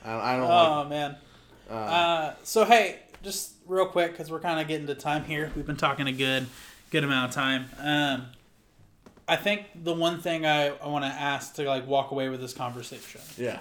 [0.03, 0.67] I, I don't like.
[0.67, 1.15] oh man.
[1.69, 5.51] Uh, so hey, just real quick because we're kind of getting to time here.
[5.55, 6.45] We've been talking a good,
[6.91, 7.65] good amount of time.
[7.79, 8.25] Um,
[9.27, 12.41] I think the one thing I, I want to ask to like walk away with
[12.41, 13.59] this conversation Yeah,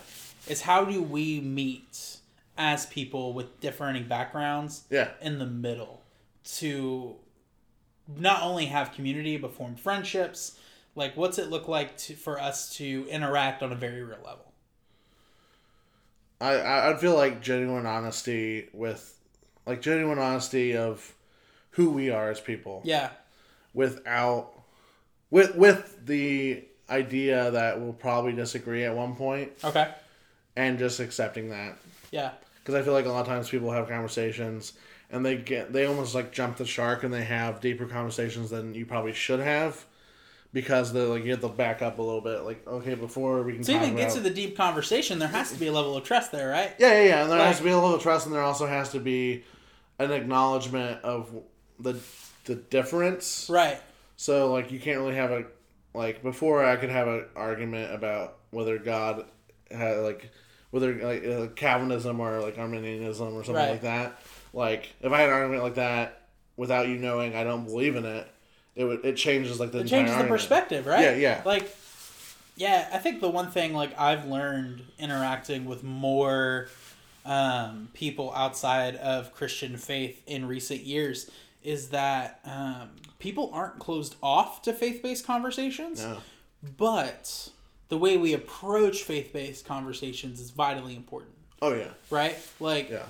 [0.48, 2.18] is how do we meet
[2.58, 6.02] as people with differing backgrounds yeah, in the middle
[6.44, 7.14] to
[8.16, 10.58] not only have community but form friendships
[10.94, 14.51] like what's it look like to, for us to interact on a very real level
[16.42, 19.18] I I I'd feel like genuine honesty with,
[19.66, 21.14] like genuine honesty of
[21.70, 22.82] who we are as people.
[22.84, 23.10] yeah.
[23.74, 24.52] Without
[25.30, 29.90] with with the idea that we'll probably disagree at one point okay.
[30.56, 31.78] and just accepting that.
[32.10, 32.32] Yeah.
[32.58, 34.74] Because i feel like a lot of times people have conversations
[35.10, 38.74] and they get they almost like jump the shark and they have deeper conversations than
[38.74, 39.84] you probably should have
[40.52, 43.54] because they like you have to back up a little bit like okay before we
[43.54, 46.04] can talk even get to the deep conversation there has to be a level of
[46.04, 48.26] trust there right yeah yeah yeah and there has to be a level of trust
[48.26, 49.44] and there also has to be
[49.98, 51.30] an acknowledgement of
[51.80, 51.98] the
[52.44, 53.80] the difference right
[54.16, 55.44] So like you can't really have a
[55.94, 59.24] like before I could have an argument about whether God
[59.70, 60.30] had like
[60.70, 63.70] whether like uh, Calvinism or like Arminianism or something Right.
[63.72, 64.18] like that.
[64.54, 68.04] Like if I had an argument like that without you knowing I don't believe in
[68.06, 68.26] it,
[68.74, 71.02] it would it changes like the it changes the perspective right?
[71.02, 71.42] Yeah, yeah.
[71.44, 71.74] like
[72.56, 76.68] yeah i think the one thing like i've learned interacting with more
[77.24, 81.30] um, people outside of christian faith in recent years
[81.62, 86.18] is that um, people aren't closed off to faith-based conversations No.
[86.76, 87.50] but
[87.88, 91.32] the way we approach faith-based conversations is vitally important.
[91.60, 92.36] Oh yeah, right?
[92.58, 93.04] Like yeah,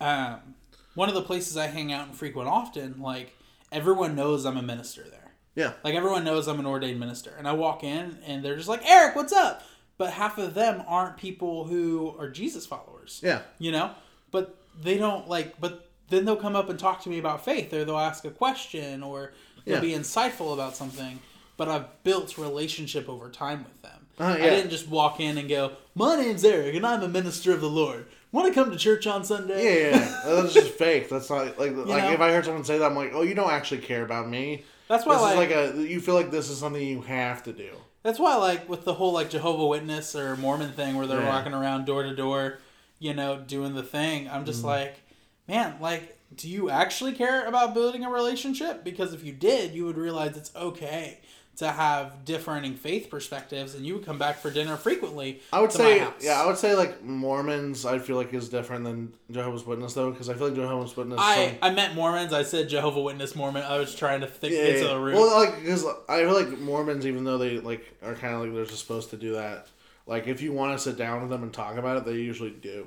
[0.00, 0.54] um,
[0.94, 3.36] one of the places I hang out and frequent often, like
[3.72, 5.32] everyone knows I'm a minister there.
[5.54, 8.68] yeah, Like everyone knows I'm an ordained minister, and I walk in and they're just
[8.68, 9.62] like, "Eric, what's up?"
[9.98, 13.20] But half of them aren't people who are Jesus followers.
[13.22, 13.90] yeah, You know,
[14.30, 15.60] but they don't like.
[15.60, 18.30] But then they'll come up and talk to me about faith, or they'll ask a
[18.30, 19.32] question, or
[19.64, 19.80] they'll Yeah.
[19.80, 21.20] be insightful about something.
[21.56, 24.06] But I've built relationship over time with them.
[24.18, 27.52] Uh, I didn't just walk in and go, "My name's Eric, and I'm a minister
[27.52, 28.06] of the Lord.
[28.32, 30.20] Want to come to church on Sunday?" yeah, yeah.
[30.24, 31.08] That's just fake.
[31.08, 32.12] That's not like like know?
[32.12, 34.64] if I heard someone say that, I'm like, oh, you don't actually care about me.
[34.88, 37.42] That's why, This like, is like a you feel like this is something you have
[37.44, 37.70] to do.
[38.02, 41.28] That's why, like, with the whole like Jehovah Witness or Mormon thing, where they're Yeah.
[41.28, 42.58] walking around door to door,
[42.98, 44.28] you know, doing the thing.
[44.28, 44.68] I'm just mm-hmm.
[44.68, 45.02] like,
[45.46, 48.82] man, like, do you actually care about building a relationship?
[48.82, 51.20] Because if you did, you would realize it's okay
[51.62, 55.40] to have differing faith perspectives, and you would come back for dinner frequently.
[55.52, 57.86] I would say, yeah, I would say like Mormons.
[57.86, 61.18] I feel like is different than Jehovah's Witness though, because I feel like Jehovah's Witness.
[61.20, 62.32] I, some- I meant Mormons.
[62.32, 63.62] I said Jehovah Witness Mormon.
[63.62, 64.88] I was trying to think yeah, to yeah.
[64.88, 65.14] the root.
[65.14, 68.54] Well, like because I feel like Mormons, even though they like are kind of like
[68.54, 69.68] they're just supposed to do that.
[70.06, 72.50] Like if you want to sit down with them and talk about it, they usually
[72.50, 72.86] do.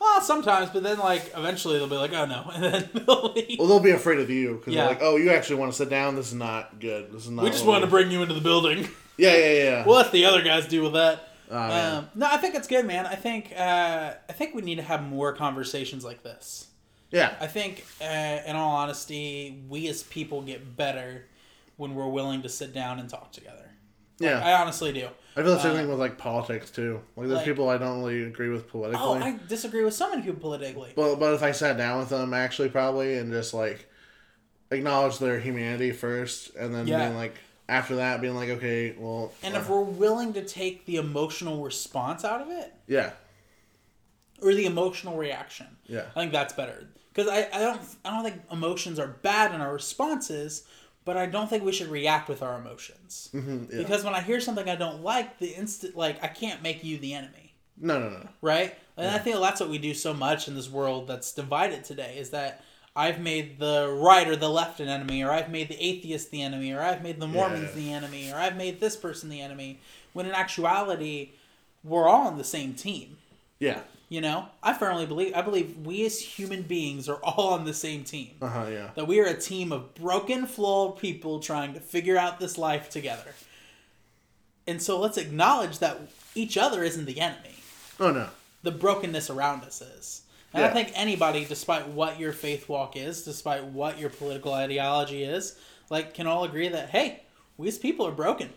[0.00, 3.58] Well, sometimes, but then like eventually they'll be like, oh no, and then they'll leave.
[3.58, 4.82] Well, they'll be afraid of you because Yeah.
[4.82, 6.16] they're like, oh, you actually want to sit down?
[6.16, 7.12] This is not good.
[7.12, 7.44] This is not.
[7.44, 8.88] we just what wanted to bring you into the building.
[9.18, 9.86] Yeah, yeah, yeah.
[9.86, 11.30] We'll let the other guys deal with that.
[11.50, 11.94] Oh, man.
[11.96, 13.06] um, no, I think it's good, man.
[13.06, 16.66] I think uh, I think we need to have more conversations like this.
[17.10, 18.04] yeah, I think, uh,
[18.46, 21.24] in all honesty, we as people get better
[21.78, 23.70] when we're willing to sit down and talk together.
[24.18, 24.38] yeah.
[24.46, 25.08] I honestly do.
[25.36, 27.00] I feel the same uh, thing with like politics too.
[27.16, 29.04] Like there's like- people I don't really agree with politically.
[29.04, 30.92] Oh, I disagree with so many people politically.
[30.96, 33.86] But but if I sat down with them actually probably and just like
[34.70, 37.04] acknowledge their humanity first and then Yeah.
[37.06, 37.34] being like
[37.68, 41.62] after that, being like, okay, well, And uh, if we're willing to take the emotional
[41.64, 43.10] response out of it, yeah,
[44.42, 46.04] or the emotional reaction, Yeah.
[46.14, 46.86] I think that's better.
[47.12, 50.64] Because I, I don't I don't think emotions are bad in our responses,
[51.06, 53.30] but I don't think we should react with our emotions.
[53.32, 53.78] Mm-hmm, yeah.
[53.78, 56.98] Because when I hear something I don't like, the instant like I can't make you
[56.98, 57.54] the enemy.
[57.78, 58.74] no, no, no, right?
[58.98, 62.16] And I think that's what we do so much in this world that's divided today
[62.18, 62.62] is that
[62.94, 66.40] I've made the right or the left an enemy, or I've made the atheist the
[66.42, 67.82] enemy, or I've made the Mormons Yeah.
[67.82, 69.80] the enemy, or I've made this person the enemy.
[70.14, 71.32] When in actuality,
[71.84, 73.18] we're all on the same team.
[73.58, 77.64] Yeah, You know, I firmly believe I believe we as human beings are all on
[77.64, 78.32] the same team.
[78.42, 82.16] uh huh, yeah, That we are a team of broken, flawed people trying to figure
[82.18, 83.34] out this life together.
[84.66, 86.00] And so let's acknowledge that
[86.34, 87.54] each other isn't the enemy
[88.00, 88.28] oh no,
[88.62, 90.22] the brokenness around us is.
[90.52, 95.22] And I think anybody, despite what your faith walk is, despite what your political ideology
[95.22, 95.58] is,
[95.90, 97.22] like can all agree that hey,
[97.58, 98.50] we as people are broken.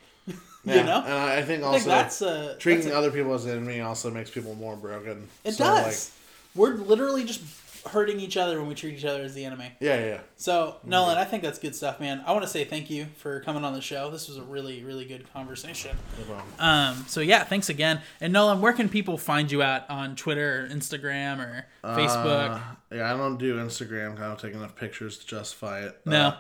[0.66, 0.76] Yeah.
[0.76, 3.12] you know, and I I think I also think that's uh, treating that's a- other
[3.12, 5.28] people as an enemy also makes people more broken.
[5.44, 6.12] it So, does.
[6.56, 7.42] We're literally just
[7.88, 9.64] hurting each other when we treat each other as the enemy.
[9.64, 12.22] Like, yeah, yeah, So Nolan, I think that's good stuff, man.
[12.28, 14.12] I want to say thank you for coming on the show.
[14.12, 15.96] This was a really, really good conversation.
[16.28, 16.64] no.
[16.64, 18.02] Um, so yeah, thanks again.
[18.20, 22.56] And Nolan, where can people find you at on Twitter or Instagram or Facebook?
[22.56, 22.60] Uh,
[22.94, 24.20] yeah, I don't do Instagram.
[24.20, 26.02] I don't take enough pictures to justify it.
[26.06, 26.20] no.
[26.28, 26.36] Uh,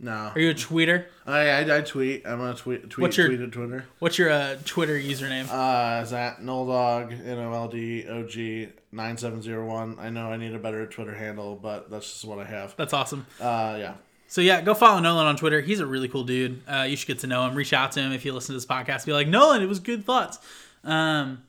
[0.00, 0.30] no.
[0.34, 1.06] Are you a tweeter?
[1.26, 2.26] I, I I tweet.
[2.26, 3.84] I'm gonna tweet tweet What's your- tweet at Twitter.
[3.98, 5.48] What's your uh, Twitter username?
[5.50, 9.96] Uh, is that Noldog N O L D O G nine seven zero one?
[9.98, 12.74] I know I need a better Twitter handle, but that's just what I have.
[12.76, 13.26] That's awesome.
[13.40, 13.94] Uh, yeah.
[14.30, 15.60] So yeah, go follow Nolan on Twitter.
[15.62, 16.60] He's a really cool dude.
[16.68, 17.54] Uh, you should get to know him.
[17.54, 19.06] Reach out to him if you listen to this podcast.
[19.06, 20.38] Be like, Nolan, it was good thoughts.
[20.84, 21.42] Um,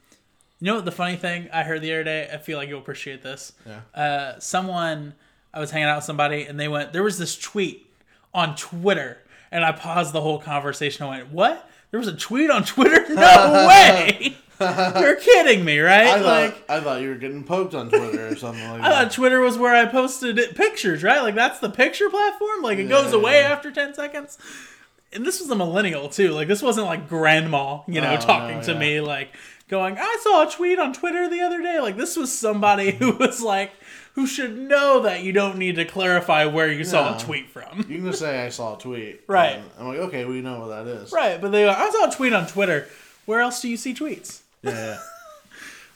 [0.61, 2.29] you know what the funny thing I heard the other day?
[2.33, 3.51] I feel like you'll appreciate this.
[3.65, 3.81] Yeah.
[4.01, 5.13] Uh, someone
[5.53, 7.85] I was hanging out with somebody and they went, there was this tweet
[8.33, 9.17] on Twitter,
[9.51, 11.05] and I paused the whole conversation.
[11.05, 11.69] I went, what?
[11.91, 13.05] There was a tweet on Twitter?
[13.15, 14.37] No way!
[14.61, 16.05] You're kidding me, right?
[16.07, 16.69] I thought like.
[16.69, 19.03] I thought you were getting poked on Twitter or something like I that.
[19.03, 21.21] thought Twitter was where I posted it, pictures, right?
[21.21, 22.61] Like that's the picture platform.
[22.61, 23.19] Like it goes Yeah.
[23.19, 24.37] away after ten seconds.
[25.13, 26.31] And this was a millennial too.
[26.31, 28.79] Like this wasn't like grandma, you know, Oh, talking no, to yeah.
[28.79, 29.29] me like
[29.69, 33.13] going, "I saw a tweet on Twitter the other day." Like this was somebody who
[33.13, 33.71] was like,
[34.13, 37.79] who should know that you don't need to clarify where you saw a tweet from.
[37.87, 39.21] You can just say I saw a tweet.
[39.27, 39.55] Right.
[39.57, 41.11] and I'm like, okay, we know what that is.
[41.11, 42.87] Right, but they go, I saw a tweet on Twitter.
[43.25, 44.41] Where else do you see tweets?
[44.61, 44.99] Yeah, yeah.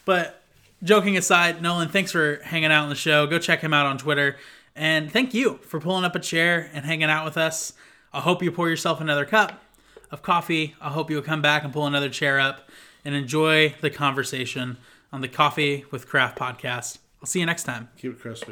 [0.05, 0.41] But
[0.84, 3.26] joking aside, Nolan, thanks for hanging out on the show.
[3.26, 4.36] Go check him out on Twitter.
[4.76, 7.74] And thank you for pulling up a chair and hanging out with us.
[8.11, 9.64] I hope you pour yourself another cup
[10.11, 10.76] of coffee.
[10.82, 12.70] I hope you'll come back and pull another chair up
[13.05, 14.78] and enjoy the conversation
[15.11, 16.97] on the Coffee with Craft podcast.
[17.24, 17.88] I'll see you next time.
[17.95, 18.51] Keep it crispy.